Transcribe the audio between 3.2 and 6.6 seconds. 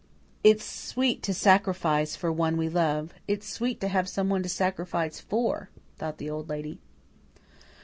it's sweet to have someone to sacrifice for," thought the Old